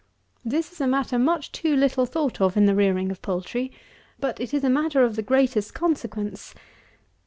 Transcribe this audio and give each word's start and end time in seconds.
This 0.43 0.71
is 0.71 0.81
a 0.81 0.87
matter 0.87 1.19
much 1.19 1.51
too 1.51 1.75
little 1.75 2.07
thought 2.07 2.41
of 2.41 2.57
in 2.57 2.65
the 2.65 2.73
rearing 2.73 3.11
of 3.11 3.21
poultry; 3.21 3.71
but 4.19 4.39
it 4.39 4.51
is 4.51 4.63
a 4.63 4.67
matter 4.67 5.03
of 5.03 5.15
the 5.15 5.21
greatest 5.21 5.75
consequence. 5.75 6.55